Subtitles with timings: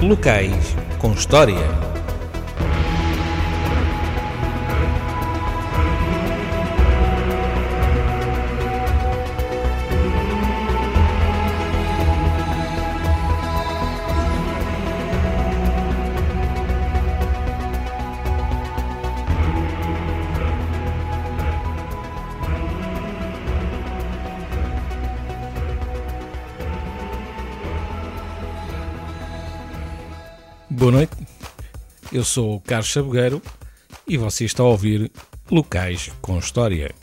[0.00, 1.85] Locais com História.
[30.78, 31.16] Boa noite,
[32.12, 33.40] eu sou o Carlos Chabogueiro
[34.06, 35.10] e você está a ouvir
[35.50, 36.94] Locais com História.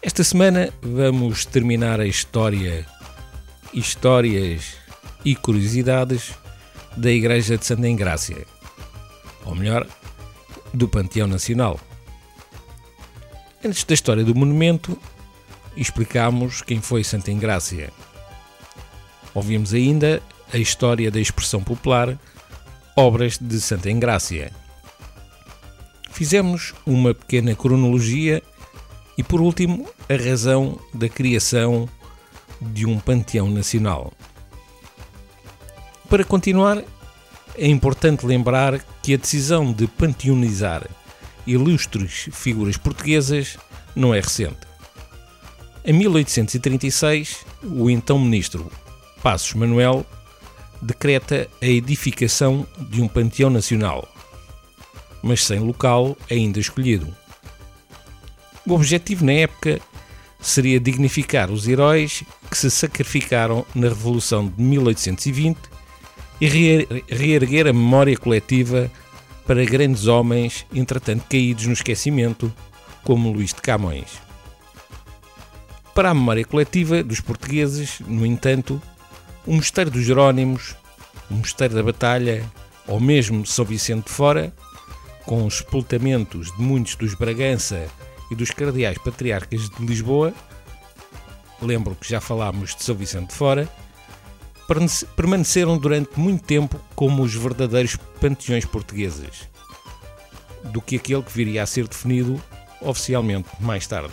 [0.00, 2.86] Esta semana vamos terminar a história,
[3.74, 4.76] histórias
[5.24, 6.32] e curiosidades
[6.96, 8.46] da Igreja de Santa Engrácia,
[9.44, 9.84] ou melhor,
[10.72, 11.80] do Panteão Nacional.
[13.64, 14.96] Antes da história do monumento,
[15.76, 17.92] explicámos quem foi Santa Engrácia.
[19.34, 22.18] Ouvimos ainda a história da expressão popular
[22.96, 24.52] Obras de Santa Engrácia.
[26.10, 28.42] Fizemos uma pequena cronologia
[29.16, 31.88] e, por último, a razão da criação
[32.60, 34.12] de um panteão nacional.
[36.08, 36.82] Para continuar,
[37.56, 40.88] é importante lembrar que a decisão de panteonizar
[41.46, 43.58] ilustres figuras portuguesas
[43.94, 44.66] não é recente.
[45.84, 48.70] Em 1836, o então ministro
[49.22, 50.04] Passos Manuel
[50.80, 54.08] decreta a edificação de um panteão nacional,
[55.22, 57.14] mas sem local ainda escolhido.
[58.66, 59.80] O objetivo na época
[60.40, 65.58] seria dignificar os heróis que se sacrificaram na Revolução de 1820
[66.40, 66.46] e
[67.08, 68.90] reerguer a memória coletiva
[69.46, 72.52] para grandes homens, entretanto caídos no esquecimento,
[73.02, 74.20] como Luís de Camões.
[75.94, 78.80] Para a memória coletiva dos portugueses, no entanto,
[79.48, 80.76] o Mosteiro dos Jerónimos,
[81.30, 82.44] o Mosteiro da Batalha
[82.86, 84.52] ou mesmo São Vicente de Fora,
[85.24, 87.88] com os sepultamentos de muitos dos Bragança
[88.30, 90.34] e dos cardeais patriarcas de Lisboa,
[91.62, 93.66] lembro que já falámos de São Vicente de Fora,
[95.16, 99.48] permaneceram durante muito tempo como os verdadeiros panteões portugueses,
[100.64, 102.38] do que aquele que viria a ser definido
[102.82, 104.12] oficialmente mais tarde.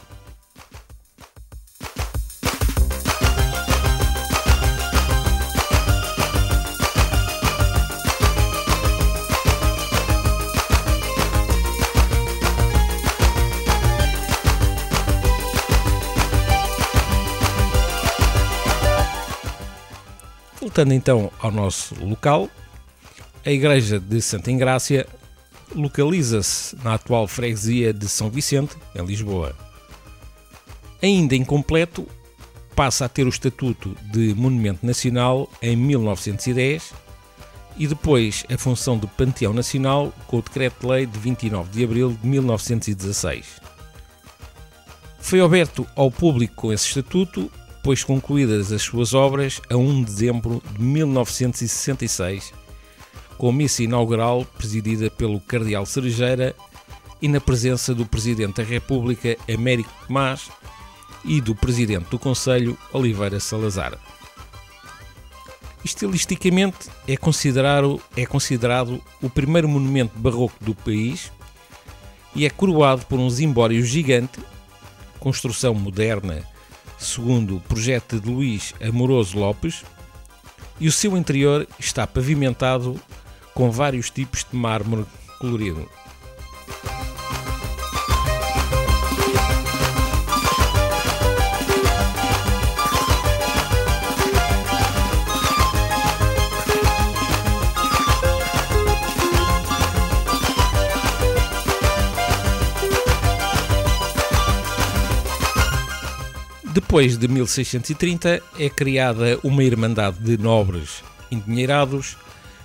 [20.76, 22.50] Voltando então ao nosso local,
[23.46, 25.08] a Igreja de Santa Engrácia
[25.74, 29.56] localiza-se na atual freguesia de São Vicente, em Lisboa.
[31.02, 32.06] Ainda incompleto,
[32.76, 36.94] passa a ter o estatuto de Monumento Nacional em 1910
[37.78, 42.28] e depois a função de Panteão Nacional com o Decreto-Lei de 29 de abril de
[42.28, 43.62] 1916.
[45.20, 47.50] Foi aberto ao público com esse estatuto
[47.86, 52.52] depois concluídas as suas obras a 1 de dezembro de 1966,
[53.38, 56.56] com a missa inaugural presidida pelo Cardeal Cerejeira
[57.22, 60.50] e na presença do Presidente da República Américo Tomás
[61.24, 64.00] e do Presidente do Conselho Oliveira Salazar.
[65.84, 71.32] Estilisticamente é considerado, é considerado o primeiro monumento barroco do país
[72.34, 74.40] e é coroado por um zimbório gigante,
[75.20, 76.55] construção moderna
[77.06, 79.84] segundo o projeto de Luís Amoroso Lopes,
[80.80, 83.00] e o seu interior está pavimentado
[83.54, 85.06] com vários tipos de mármore
[85.40, 85.90] colorido.
[106.76, 111.02] Depois de 1630 é criada uma Irmandade de Nobres
[111.32, 112.18] Endinheirados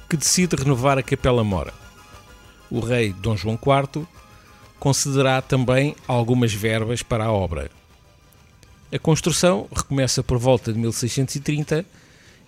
[0.08, 1.72] que decide renovar a Capela Mora.
[2.68, 4.04] O rei Dom João IV
[4.80, 7.70] concederá também algumas verbas para a obra.
[8.92, 11.86] A construção recomeça por volta de 1630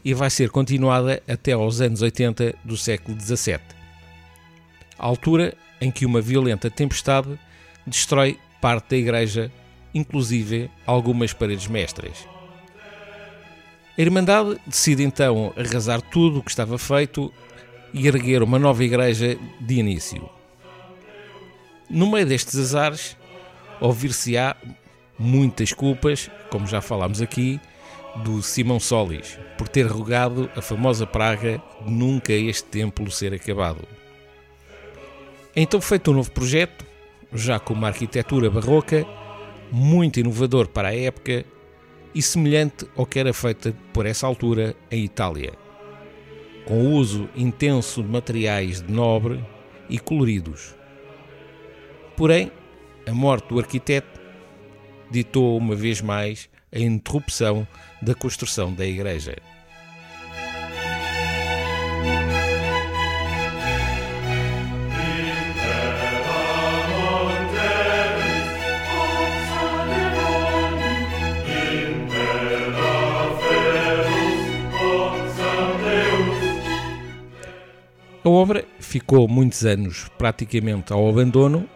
[0.05, 3.61] e vai ser continuada até aos anos 80 do século XVII,
[4.99, 7.38] altura em que uma violenta tempestade
[7.87, 9.53] destrói parte da igreja
[9.94, 12.27] inclusive algumas paredes mestras.
[13.97, 17.33] A Irmandade decide então arrasar tudo o que estava feito
[17.93, 20.29] e erguer uma nova igreja de início.
[21.91, 23.17] No meio destes azares,
[23.81, 24.56] ouvir-se-á
[25.19, 27.61] muitas culpas, como já falámos aqui,
[28.17, 33.87] do Simão Solis, por ter rogado a famosa praga de nunca este templo ser acabado.
[35.55, 36.85] Então, feito um novo projeto,
[37.33, 39.06] já com uma arquitetura barroca,
[39.72, 41.44] muito inovador para a época
[42.14, 45.54] e semelhante ao que era feita por essa altura em Itália,
[46.66, 49.42] com o uso intenso de materiais de nobre
[49.88, 50.74] e coloridos.
[52.16, 52.52] Porém,
[53.06, 54.20] a morte do arquiteto
[55.10, 57.66] ditou uma vez mais a interrupção
[58.00, 59.36] da construção da igreja.
[78.24, 81.69] A obra ficou muitos anos praticamente ao abandono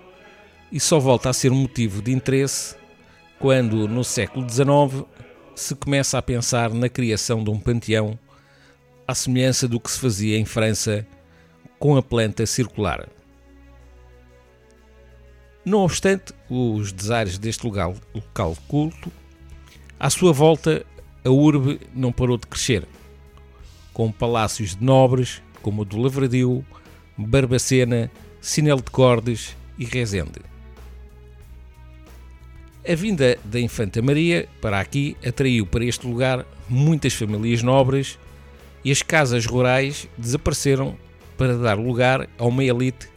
[0.70, 2.76] e só volta a ser motivo de interesse
[3.40, 5.04] quando, no século XIX,
[5.56, 8.16] se começa a pensar na criação de um panteão
[9.08, 11.04] à semelhança do que se fazia em França
[11.80, 13.08] com a planta circular.
[15.64, 19.10] Não obstante os desaires deste local, local culto,
[19.98, 20.86] à sua volta
[21.24, 22.86] a urbe não parou de crescer,
[23.92, 26.64] com palácios de nobres como o do Lavradio,
[27.18, 28.08] Barbacena,
[28.40, 30.40] Sinel de Cordes e Rezende.
[32.88, 38.16] A vinda da Infanta Maria para aqui atraiu para este lugar muitas famílias nobres
[38.84, 40.96] e as casas rurais desapareceram
[41.36, 43.08] para dar lugar a uma elite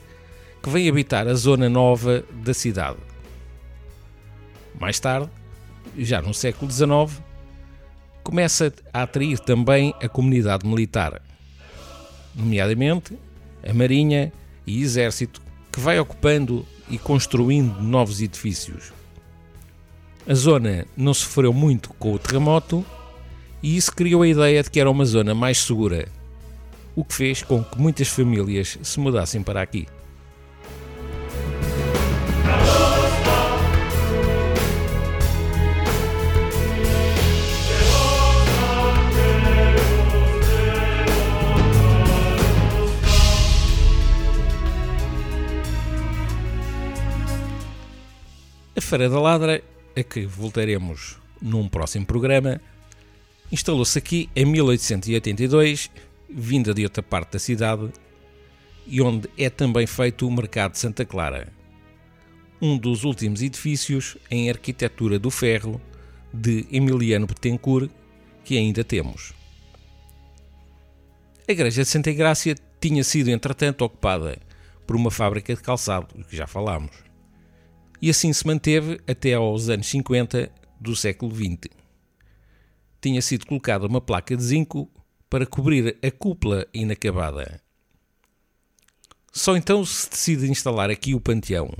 [0.63, 2.97] que vem habitar a zona nova da cidade.
[4.79, 5.29] Mais tarde,
[5.95, 7.21] já no século XIX,
[8.23, 11.21] começa a atrair também a comunidade militar
[12.39, 13.17] nomeadamente
[13.67, 14.31] a Marinha
[14.65, 15.41] e Exército,
[15.71, 18.91] que vai ocupando e construindo novos edifícios.
[20.27, 22.85] A zona não sofreu muito com o terremoto
[23.61, 26.07] e isso criou a ideia de que era uma zona mais segura,
[26.95, 29.87] o que fez com que muitas famílias se mudassem para aqui.
[48.89, 49.63] Feira da Ladra,
[49.95, 52.59] a que voltaremos num próximo programa,
[53.51, 55.91] instalou-se aqui em 1882,
[56.27, 57.87] vinda de outra parte da cidade,
[58.87, 61.53] e onde é também feito o Mercado de Santa Clara,
[62.59, 65.79] um dos últimos edifícios em arquitetura do ferro
[66.33, 67.91] de Emiliano Betancourt
[68.43, 69.33] que ainda temos.
[71.47, 74.39] A Igreja de Santa Igrácia tinha sido entretanto ocupada
[74.87, 77.07] por uma fábrica de calçado, que já falámos
[78.01, 81.73] e assim se manteve até aos anos 50 do século XX.
[83.01, 84.89] Tinha sido colocada uma placa de zinco
[85.29, 87.61] para cobrir a cúpula inacabada.
[89.31, 91.71] Só então se decide instalar aqui o panteão.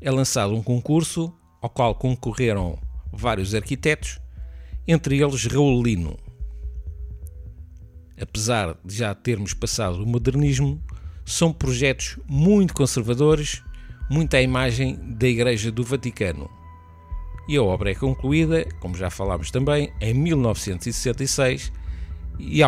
[0.00, 2.78] É lançado um concurso ao qual concorreram
[3.12, 4.18] vários arquitetos,
[4.86, 6.18] entre eles Raul Lino.
[8.20, 10.82] Apesar de já termos passado o modernismo,
[11.24, 13.62] são projetos muito conservadores
[14.10, 16.50] muito à imagem da Igreja do Vaticano.
[17.48, 21.72] E a obra é concluída, como já falámos também, em 1966
[22.38, 22.60] e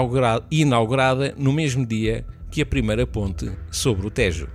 [0.51, 4.49] inaugurada no mesmo dia que a primeira ponte sobre o Tejo.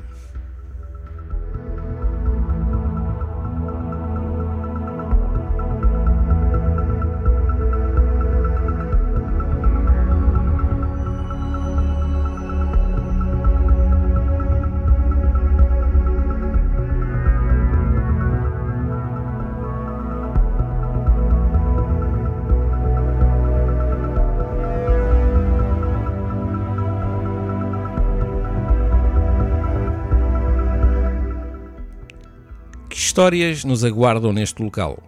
[33.18, 35.00] Histórias nos aguardam neste local?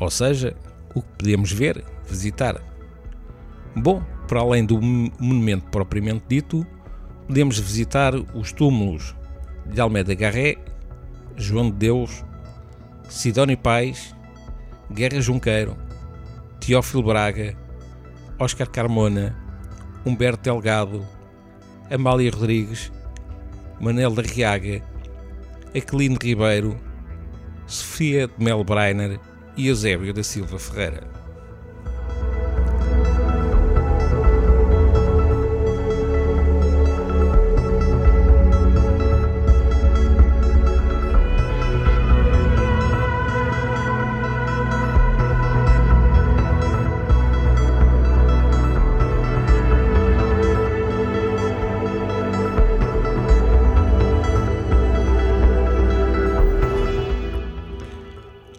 [0.00, 0.56] Ou seja,
[0.92, 2.60] o que podemos ver, visitar?
[3.76, 6.66] Bom, para além do monumento propriamente dito,
[7.28, 9.14] podemos visitar os túmulos
[9.64, 10.56] de Almeida Garré,
[11.36, 12.24] João de Deus,
[13.08, 14.12] Sidónio Pais,
[14.92, 15.76] Guerra Junqueiro,
[16.58, 17.56] Teófilo Braga,
[18.40, 19.36] Oscar Carmona,
[20.04, 21.06] Humberto Delgado,
[21.88, 22.90] Amália Rodrigues,
[23.80, 24.82] Manel da Riaga,
[25.74, 26.78] Aquilino Ribeiro,
[27.66, 29.18] Sofia de Mel Breiner
[29.56, 31.21] e Eusébio da Silva Ferreira.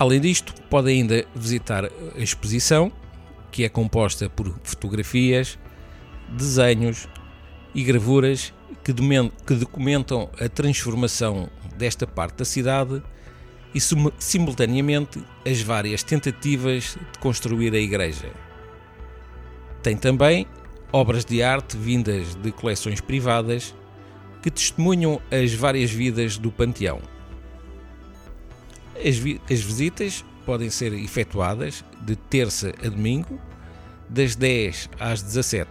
[0.04, 2.92] Além disto, pode ainda visitar a exposição,
[3.50, 5.58] que é composta por fotografias,
[6.28, 7.08] desenhos
[7.74, 13.02] e gravuras que documentam a transformação desta parte da cidade
[13.74, 13.80] e
[14.20, 18.30] simultaneamente as várias tentativas de construir a igreja.
[19.82, 20.46] Tem também
[20.92, 23.74] obras de arte vindas de coleções privadas
[24.42, 27.13] que testemunham as várias vidas do panteão.
[29.06, 33.40] As, vi as visitas podem ser efetuadas de terça a domingo,
[34.10, 35.70] das 10 às 17.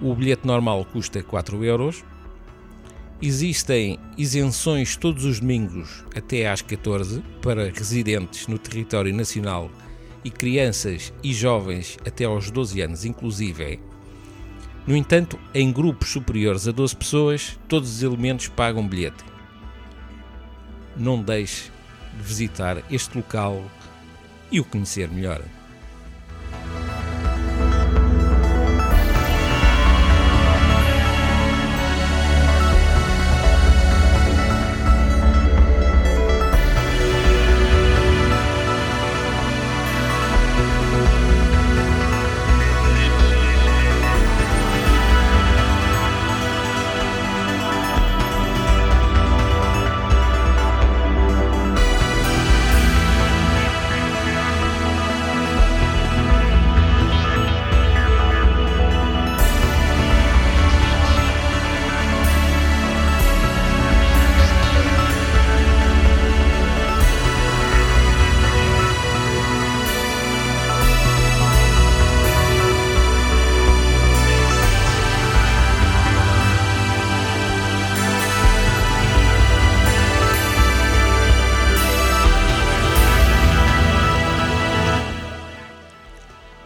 [0.00, 2.04] O bilhete normal custa 4 euros.
[3.20, 9.70] Existem isenções todos os domingos até às 14 para residentes no território nacional
[10.24, 13.80] e crianças e jovens até aos 12 anos, inclusive.
[14.86, 19.27] No entanto, em grupos superiores a 12 pessoas, todos os elementos pagam bilhete.
[20.98, 21.70] Não deixe
[22.16, 23.62] de visitar este local
[24.50, 25.40] e o conhecer melhor.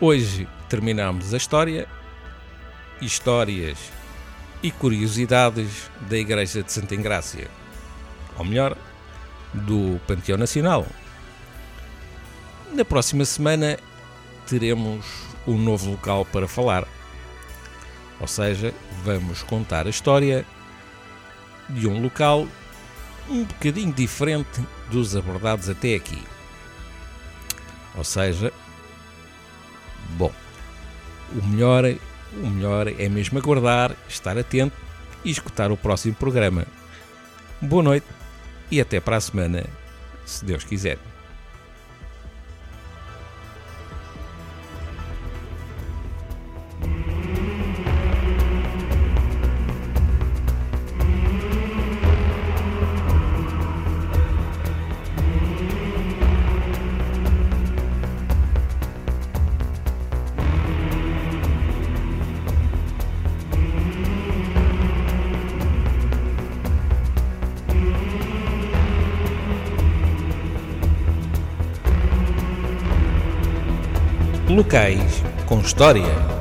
[0.04, 1.86] Hoje terminamos a história,
[3.00, 3.78] histórias
[4.60, 7.48] e curiosidades da Igreja de Santa Engrácia,
[8.36, 8.76] ou melhor,
[9.54, 10.84] do Panteão Nacional.
[12.72, 13.78] Na próxima semana
[14.48, 15.06] teremos
[15.46, 16.84] um novo local para falar,
[18.18, 20.44] ou seja, vamos contar a história
[21.70, 22.48] de um local
[23.30, 26.20] um bocadinho diferente dos abordados até aqui.
[27.94, 28.52] Ou seja,
[31.34, 31.84] o melhor,
[32.34, 34.76] o melhor é mesmo aguardar, estar atento
[35.24, 36.66] e escutar o próximo programa.
[37.60, 38.06] Boa noite
[38.70, 39.64] e até para a semana,
[40.24, 40.98] se Deus quiser.
[74.62, 76.31] Locais com história.